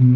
La 0.00 0.06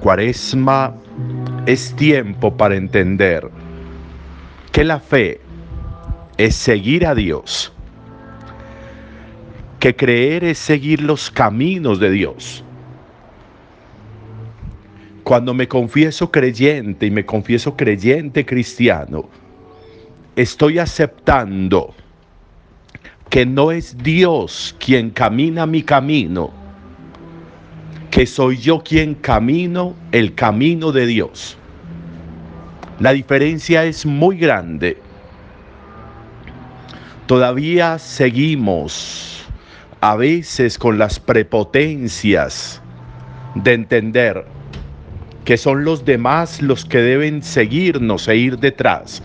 cuaresma 0.00 0.94
es 1.66 1.94
tiempo 1.94 2.56
para 2.56 2.74
entender 2.76 3.50
que 4.72 4.82
la 4.82 4.98
fe 4.98 5.42
es 6.38 6.54
seguir 6.54 7.06
a 7.06 7.14
Dios, 7.14 7.70
que 9.78 9.94
creer 9.94 10.44
es 10.44 10.58
seguir 10.58 11.02
los 11.02 11.30
caminos 11.30 12.00
de 12.00 12.10
Dios. 12.10 12.64
Cuando 15.30 15.54
me 15.54 15.68
confieso 15.68 16.32
creyente 16.32 17.06
y 17.06 17.12
me 17.12 17.24
confieso 17.24 17.76
creyente 17.76 18.44
cristiano, 18.44 19.28
estoy 20.34 20.80
aceptando 20.80 21.94
que 23.28 23.46
no 23.46 23.70
es 23.70 23.96
Dios 23.96 24.74
quien 24.84 25.10
camina 25.10 25.66
mi 25.66 25.84
camino, 25.84 26.50
que 28.10 28.26
soy 28.26 28.56
yo 28.56 28.82
quien 28.82 29.14
camino 29.14 29.94
el 30.10 30.34
camino 30.34 30.90
de 30.90 31.06
Dios. 31.06 31.56
La 32.98 33.12
diferencia 33.12 33.84
es 33.84 34.04
muy 34.04 34.36
grande. 34.36 34.98
Todavía 37.26 38.00
seguimos 38.00 39.46
a 40.00 40.16
veces 40.16 40.76
con 40.76 40.98
las 40.98 41.20
prepotencias 41.20 42.82
de 43.54 43.74
entender 43.74 44.44
que 45.44 45.56
son 45.56 45.84
los 45.84 46.04
demás 46.04 46.62
los 46.62 46.84
que 46.84 46.98
deben 46.98 47.42
seguirnos 47.42 48.28
e 48.28 48.36
ir 48.36 48.58
detrás, 48.58 49.22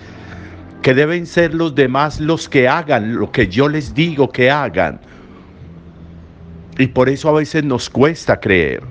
que 0.82 0.94
deben 0.94 1.26
ser 1.26 1.54
los 1.54 1.76
demás 1.76 2.20
los 2.20 2.48
que 2.48 2.68
hagan 2.68 3.16
lo 3.16 3.32
que 3.32 3.48
yo 3.48 3.68
les 3.68 3.94
digo 3.94 4.30
que 4.30 4.50
hagan 4.50 5.00
y 6.78 6.88
por 6.88 7.10
eso 7.10 7.30
a 7.30 7.34
veces 7.34 7.64
nos 7.64 7.90
cuesta 7.90 8.40
creer. 8.40 8.84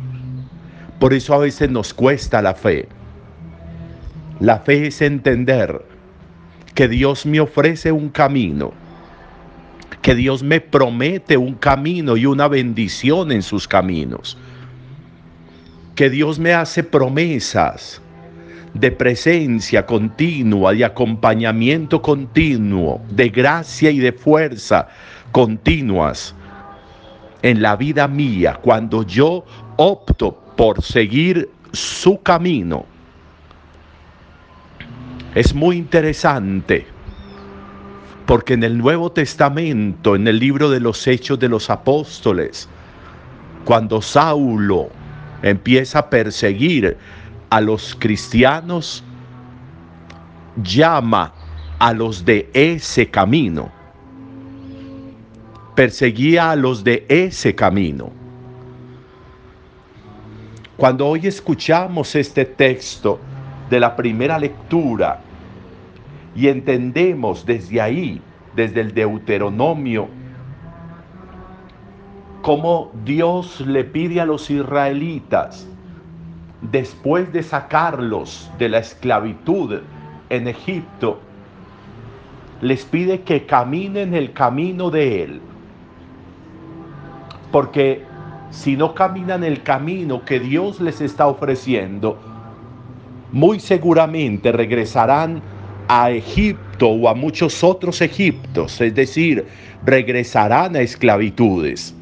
Por 0.99 1.13
eso 1.13 1.35
a 1.35 1.39
veces 1.39 1.71
nos 1.71 1.93
cuesta 1.93 2.41
la 2.41 2.55
fe. 2.55 2.89
La 4.41 4.59
fe 4.59 4.87
es 4.87 5.03
entender 5.03 5.85
que 6.75 6.89
Dios 6.89 7.27
me 7.27 7.41
ofrece 7.41 7.93
un 7.93 8.09
camino, 8.09 8.73
que 10.03 10.15
Dios 10.15 10.43
me 10.43 10.61
promete 10.61 11.37
un 11.37 11.55
camino 11.55 12.17
y 12.17 12.27
una 12.27 12.49
bendición 12.49 13.33
en 13.33 13.43
sus 13.43 13.69
caminos, 13.69 14.37
que 15.95 16.11
Dios 16.11 16.39
me 16.39 16.53
hace 16.53 16.83
promesas 16.83 18.01
de 18.75 18.91
presencia 18.91 19.87
continua, 19.87 20.73
de 20.73 20.85
acompañamiento 20.85 22.03
continuo, 22.03 23.01
de 23.11 23.29
gracia 23.29 23.91
y 23.91 24.01
de 24.01 24.13
fuerza 24.13 24.89
continuas 25.31 26.35
en 27.43 27.63
la 27.63 27.77
vida 27.77 28.09
mía 28.09 28.59
cuando 28.61 29.05
yo 29.05 29.45
opto 29.77 30.33
por 30.57 30.83
seguir 30.83 31.49
su 31.73 32.21
camino. 32.23 32.87
Es 35.35 35.55
muy 35.55 35.77
interesante 35.77 36.87
porque 38.27 38.55
en 38.55 38.65
el 38.65 38.79
Nuevo 38.79 39.13
Testamento, 39.13 40.17
en 40.17 40.27
el 40.27 40.39
libro 40.39 40.71
de 40.71 40.81
los 40.81 41.07
Hechos 41.07 41.39
de 41.39 41.49
los 41.49 41.71
Apóstoles, 41.71 42.69
cuando 43.65 44.01
Saulo 44.01 44.91
empieza 45.51 46.01
a 46.01 46.11
perseguir 46.11 46.97
a 47.51 47.61
los 47.61 47.95
cristianos, 47.95 49.05
llama 50.63 51.33
a 51.79 51.93
los 51.93 52.25
de 52.25 52.51
ese 52.53 53.09
camino 53.09 53.71
perseguía 55.75 56.53
a 56.53 56.57
los 56.57 56.85
de 56.85 57.05
ese 57.09 57.55
camino. 57.55 58.13
Cuando 60.77 61.07
hoy 61.07 61.27
escuchamos 61.27 62.15
este 62.15 62.45
texto 62.45 63.21
de 63.71 63.81
la 63.81 63.95
primera 63.95 64.39
lectura 64.39 65.21
y 66.35 66.49
entendemos 66.49 67.47
desde 67.47 67.81
ahí, 67.81 68.21
desde 68.55 68.81
el 68.81 68.95
Deuteronomio, 68.95 70.09
cómo 72.45 72.93
Dios 73.05 73.61
le 73.63 73.83
pide 73.85 74.21
a 74.21 74.27
los 74.27 74.51
israelitas, 74.51 75.67
después 76.61 77.33
de 77.33 77.43
sacarlos 77.43 78.51
de 78.59 78.69
la 78.69 78.79
esclavitud 78.79 79.81
en 80.29 80.47
Egipto, 80.47 81.19
les 82.61 82.85
pide 82.85 83.23
que 83.23 83.47
caminen 83.47 84.15
el 84.15 84.33
camino 84.33 84.91
de 84.91 85.25
Él 85.25 85.41
porque 87.55 88.03
si 88.51 88.77
no 88.77 88.97
caminan 88.97 89.45
el 89.45 89.63
camino 89.63 90.25
que 90.25 90.41
Dios 90.41 90.81
les 90.81 91.01
está 91.01 91.29
ofreciendo, 91.29 92.19
muy 93.31 93.61
seguramente 93.61 94.51
regresarán 94.51 95.41
a 95.87 96.11
Egipto 96.11 96.89
o 96.89 97.09
a 97.09 97.15
muchos 97.15 97.63
otros 97.63 98.01
Egiptos, 98.01 98.81
es 98.81 98.93
decir, 98.97 99.47
regresarán 99.85 100.75
a 100.75 100.81
esclavitudes. 100.81 101.95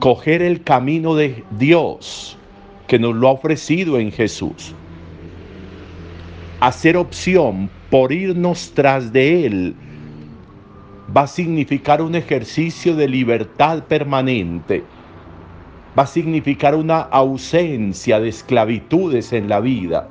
Coger 0.00 0.42
el 0.42 0.62
camino 0.62 1.16
de 1.16 1.44
Dios 1.58 2.38
que 2.86 3.00
nos 3.00 3.16
lo 3.16 3.28
ha 3.28 3.32
ofrecido 3.32 3.98
en 3.98 4.12
Jesús. 4.12 4.74
Hacer 6.60 6.96
opción 6.96 7.68
por 7.90 8.12
irnos 8.12 8.72
tras 8.74 9.12
de 9.12 9.44
Él 9.46 9.74
va 11.14 11.22
a 11.22 11.26
significar 11.26 12.00
un 12.00 12.14
ejercicio 12.14 12.94
de 12.94 13.08
libertad 13.08 13.82
permanente, 13.84 14.84
va 15.98 16.04
a 16.04 16.06
significar 16.06 16.76
una 16.76 17.00
ausencia 17.00 18.20
de 18.20 18.28
esclavitudes 18.28 19.32
en 19.32 19.48
la 19.48 19.58
vida, 19.58 20.08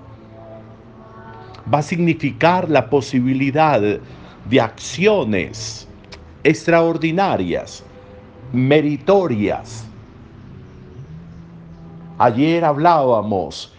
va 1.73 1.79
a 1.79 1.83
significar 1.83 2.69
la 2.69 2.89
posibilidad 2.89 3.81
de 3.81 4.61
acciones 4.61 5.87
extraordinarias, 6.43 7.83
meritorias. 8.53 9.85
Ayer 12.18 12.66
hablábamos 12.66 13.74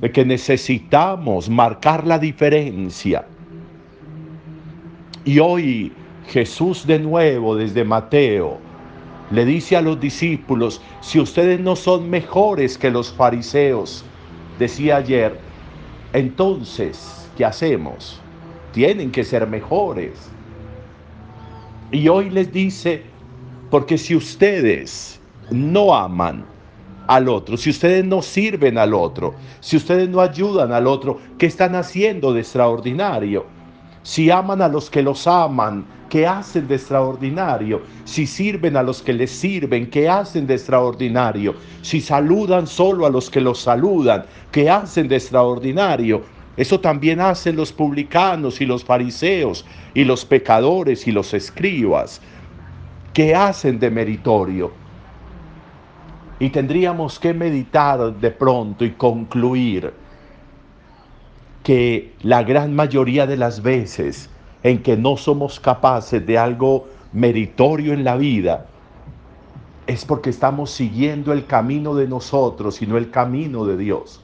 de 0.00 0.10
que 0.10 0.24
necesitamos 0.24 1.48
marcar 1.48 2.06
la 2.06 2.18
diferencia. 2.18 3.24
Y 5.24 5.38
hoy 5.38 5.92
Jesús 6.28 6.86
de 6.86 6.98
nuevo 6.98 7.56
desde 7.56 7.84
Mateo 7.84 8.58
le 9.30 9.44
dice 9.44 9.76
a 9.76 9.80
los 9.80 9.98
discípulos, 9.98 10.80
si 11.00 11.18
ustedes 11.18 11.58
no 11.60 11.74
son 11.74 12.08
mejores 12.08 12.78
que 12.78 12.90
los 12.90 13.12
fariseos, 13.12 14.04
decía 14.58 14.96
ayer, 14.96 15.38
entonces, 16.12 17.28
¿qué 17.36 17.44
hacemos? 17.44 18.20
Tienen 18.72 19.10
que 19.10 19.24
ser 19.24 19.46
mejores. 19.46 20.30
Y 21.90 22.08
hoy 22.08 22.30
les 22.30 22.52
dice, 22.52 23.02
porque 23.70 23.98
si 23.98 24.14
ustedes 24.14 25.20
no 25.50 25.94
aman 25.94 26.44
al 27.06 27.28
otro, 27.28 27.56
si 27.56 27.70
ustedes 27.70 28.04
no 28.04 28.22
sirven 28.22 28.78
al 28.78 28.94
otro, 28.94 29.34
si 29.60 29.76
ustedes 29.76 30.08
no 30.08 30.20
ayudan 30.20 30.72
al 30.72 30.86
otro, 30.86 31.18
¿qué 31.38 31.46
están 31.46 31.74
haciendo 31.74 32.32
de 32.32 32.40
extraordinario? 32.40 33.46
Si 34.02 34.30
aman 34.30 34.62
a 34.62 34.68
los 34.68 34.88
que 34.88 35.02
los 35.02 35.26
aman, 35.26 35.84
¿qué 36.08 36.26
hacen 36.26 36.68
de 36.68 36.76
extraordinario? 36.76 37.82
Si 38.04 38.26
sirven 38.26 38.76
a 38.76 38.82
los 38.82 39.02
que 39.02 39.12
les 39.12 39.30
sirven, 39.30 39.90
¿qué 39.90 40.08
hacen 40.08 40.46
de 40.46 40.54
extraordinario? 40.54 41.54
Si 41.82 42.00
saludan 42.00 42.66
solo 42.66 43.06
a 43.06 43.10
los 43.10 43.28
que 43.30 43.40
los 43.40 43.58
saludan, 43.58 44.24
¿qué 44.52 44.70
hacen 44.70 45.08
de 45.08 45.16
extraordinario? 45.16 46.22
Eso 46.56 46.80
también 46.80 47.20
hacen 47.20 47.56
los 47.56 47.72
publicanos 47.72 48.60
y 48.60 48.66
los 48.66 48.82
fariseos 48.82 49.66
y 49.92 50.04
los 50.04 50.24
pecadores 50.24 51.06
y 51.06 51.12
los 51.12 51.34
escribas. 51.34 52.22
¿Qué 53.16 53.34
hacen 53.34 53.78
de 53.78 53.90
meritorio? 53.90 54.72
Y 56.38 56.50
tendríamos 56.50 57.18
que 57.18 57.32
meditar 57.32 58.14
de 58.14 58.30
pronto 58.30 58.84
y 58.84 58.90
concluir 58.90 59.90
que 61.62 62.12
la 62.20 62.42
gran 62.42 62.76
mayoría 62.76 63.26
de 63.26 63.38
las 63.38 63.62
veces 63.62 64.28
en 64.62 64.82
que 64.82 64.98
no 64.98 65.16
somos 65.16 65.58
capaces 65.58 66.26
de 66.26 66.36
algo 66.36 66.88
meritorio 67.14 67.94
en 67.94 68.04
la 68.04 68.18
vida, 68.18 68.66
es 69.86 70.04
porque 70.04 70.28
estamos 70.28 70.70
siguiendo 70.70 71.32
el 71.32 71.46
camino 71.46 71.94
de 71.94 72.08
nosotros 72.08 72.82
y 72.82 72.86
no 72.86 72.98
el 72.98 73.10
camino 73.10 73.64
de 73.64 73.78
Dios. 73.78 74.20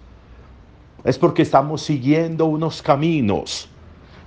Es 1.02 1.18
porque 1.18 1.40
estamos 1.40 1.80
siguiendo 1.80 2.44
unos 2.44 2.82
caminos 2.82 3.70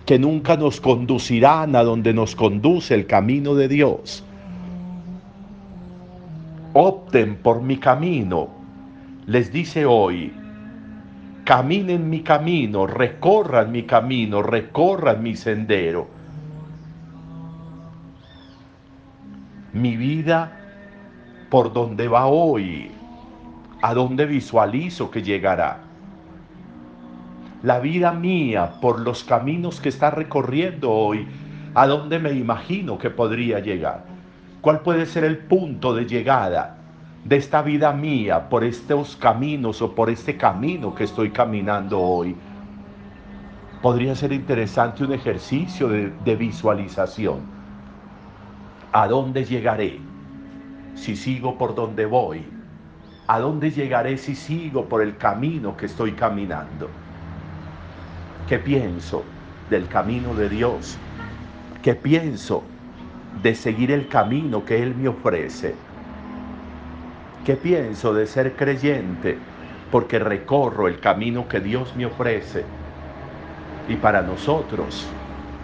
que 0.08 0.18
nunca 0.18 0.58
nos 0.58 0.82
conducirán 0.82 1.76
a 1.76 1.84
donde 1.84 2.16
nos 2.16 2.36
conduce 2.36 2.96
el 2.96 3.06
camino 3.06 3.54
de 3.54 3.68
Dios. 3.68 4.24
Opten 6.78 7.38
por 7.38 7.62
mi 7.62 7.78
camino, 7.78 8.50
les 9.28 9.50
dice 9.50 9.86
hoy 9.86 10.34
caminen 11.46 12.10
mi 12.10 12.20
camino, 12.22 12.86
recorran 12.86 13.72
mi 13.72 13.84
camino, 13.84 14.44
recorran 14.44 15.24
mi 15.24 15.38
sendero. 15.38 16.08
Mi 19.72 19.96
vida 19.96 20.52
por 21.50 21.72
donde 21.72 22.10
va 22.10 22.26
hoy, 22.26 22.92
a 23.82 23.94
dónde 23.94 24.26
visualizo 24.26 25.10
que 25.10 25.22
llegará. 25.22 25.80
La 27.64 27.80
vida 27.80 28.12
mía 28.12 28.82
por 28.82 29.00
los 29.00 29.24
caminos 29.24 29.80
que 29.80 29.88
está 29.88 30.12
recorriendo 30.12 30.92
hoy, 30.92 31.26
a 31.74 31.88
dónde 31.88 32.20
me 32.20 32.34
imagino 32.34 32.98
que 32.98 33.12
podría 33.12 33.60
llegar. 33.60 34.15
¿Cuál 34.66 34.80
puede 34.80 35.06
ser 35.06 35.24
el 35.24 35.38
punto 35.38 35.94
de 35.94 36.08
llegada 36.08 36.76
de 37.24 37.36
esta 37.36 37.62
vida 37.62 37.94
mía 37.94 38.50
por 38.50 38.64
estos 38.64 39.16
caminos 39.16 39.80
o 39.84 39.94
por 39.94 40.10
este 40.10 40.38
camino 40.38 40.96
que 40.96 41.04
estoy 41.04 41.30
caminando 41.30 42.02
hoy? 42.02 42.36
Podría 43.84 44.16
ser 44.16 44.32
interesante 44.32 45.04
un 45.04 45.14
ejercicio 45.14 45.88
de, 45.88 46.36
visualización. 46.36 47.42
¿A 48.92 49.08
dónde 49.08 49.46
llegaré 49.46 50.00
si 50.96 51.16
sigo 51.16 51.60
por 51.60 51.76
donde 51.76 52.08
voy? 52.08 52.44
¿A 53.28 53.38
dónde 53.40 53.70
llegaré 53.70 54.18
si 54.18 54.34
sigo 54.34 54.86
por 54.86 55.04
el 55.04 55.16
camino 55.18 55.78
que 55.78 55.86
estoy 55.86 56.14
caminando? 56.14 56.90
¿Qué 58.50 58.58
pienso 58.58 59.22
del 59.70 59.88
camino 59.88 60.34
de 60.34 60.50
Dios? 60.50 60.98
¿Qué 61.84 61.94
pienso 61.94 62.64
de 63.42 63.56
seguir 63.56 63.92
el 63.92 64.08
camino 64.08 64.64
que 64.66 64.82
Él 64.82 64.96
me 64.96 65.08
ofrece? 65.08 65.76
¿Qué 67.46 67.56
pienso 67.56 68.14
de 68.14 68.26
ser 68.26 68.54
creyente? 68.54 69.38
Porque 69.92 70.20
recorro 70.20 70.88
el 70.88 71.00
camino 71.00 71.48
que 71.48 71.60
Dios 71.60 71.94
me 71.96 72.06
ofrece. 72.06 72.64
Y 73.88 73.96
para 73.96 74.22
nosotros, 74.22 75.08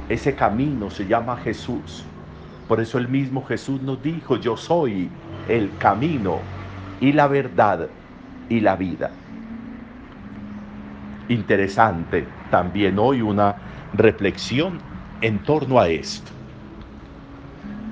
ese 0.09 0.35
camino 0.35 0.89
se 0.89 1.07
llama 1.07 1.37
Jesús. 1.37 2.03
Por 2.67 2.79
eso 2.79 2.97
el 2.97 3.07
mismo 3.07 3.43
Jesús 3.43 3.81
nos 3.81 4.01
dijo, 4.03 4.37
yo 4.37 4.55
soy 4.55 5.09
el 5.49 5.75
camino 5.77 6.39
y 6.99 7.13
la 7.13 7.27
verdad 7.27 7.89
y 8.47 8.59
la 8.59 8.75
vida. 8.75 9.11
Interesante 11.29 12.27
también 12.49 12.99
hoy 12.99 13.21
una 13.21 13.55
reflexión 13.93 14.79
en 15.21 15.39
torno 15.39 15.79
a 15.79 15.87
esto. 15.87 16.40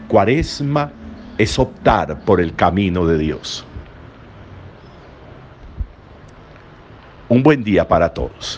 Cuaresma 0.09 0.91
es 1.37 1.59
optar 1.59 2.19
por 2.25 2.41
el 2.41 2.55
camino 2.55 3.05
de 3.05 3.19
Dios. 3.19 3.63
Un 7.29 7.43
buen 7.43 7.63
día 7.63 7.87
para 7.87 8.11
todos. 8.11 8.57